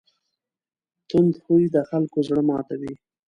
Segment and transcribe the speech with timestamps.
[1.09, 2.93] تند خوی د خلکو زړه ماتوي.